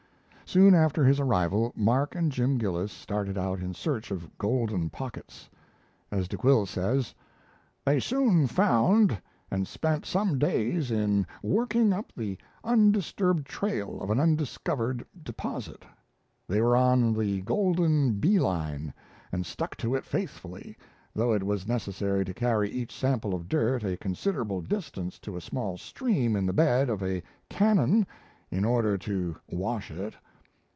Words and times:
Soon 0.45 0.75
after 0.75 1.05
his 1.05 1.17
arrival, 1.17 1.71
Mark 1.77 2.13
and 2.13 2.29
Jim 2.29 2.57
Gillis 2.57 2.91
started 2.91 3.37
out 3.37 3.61
in 3.61 3.73
search 3.73 4.11
of 4.11 4.37
golden 4.37 4.89
pockets. 4.89 5.49
As 6.11 6.27
De 6.27 6.35
Quille 6.35 6.65
says: 6.65 7.15
"They 7.85 8.01
soon 8.01 8.47
found 8.47 9.17
and 9.49 9.65
spent 9.65 10.05
some 10.05 10.37
days 10.37 10.91
in 10.91 11.25
working 11.41 11.93
up 11.93 12.11
the 12.17 12.37
undisturbed 12.65 13.45
trail 13.47 14.01
of 14.01 14.09
an 14.09 14.19
undiscovered 14.19 15.05
deposit, 15.23 15.85
They 16.49 16.59
were 16.59 16.75
on 16.75 17.13
the 17.13 17.39
'golden 17.43 18.19
bee 18.19 18.37
line' 18.39 18.93
and 19.31 19.45
stuck 19.45 19.77
to 19.77 19.95
it 19.95 20.03
faithfully, 20.03 20.75
though 21.13 21.31
it 21.33 21.43
was 21.43 21.65
necessary 21.65 22.25
to 22.25 22.33
carry 22.33 22.69
each 22.69 22.93
sample 22.93 23.33
of 23.33 23.47
dirt 23.47 23.85
a 23.85 23.95
considerable 23.95 24.59
distance 24.59 25.17
to 25.19 25.37
a 25.37 25.39
small 25.39 25.77
stream 25.77 26.35
in 26.35 26.45
the 26.45 26.51
bed 26.51 26.89
of 26.89 27.01
a 27.01 27.23
canon 27.47 28.05
in 28.49 28.65
order 28.65 28.97
to 28.97 29.33
wash 29.49 29.89
it. 29.89 30.13